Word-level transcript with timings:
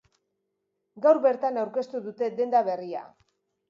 Gaur 1.05 1.21
bertan 1.27 1.61
aurkeztu 1.67 2.05
dute 2.09 2.35
denda 2.43 2.67
berria. 2.75 3.09